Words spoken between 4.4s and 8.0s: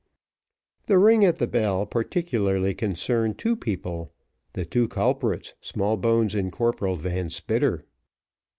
the two culprits, Smallbones and Corporal Van Spitter.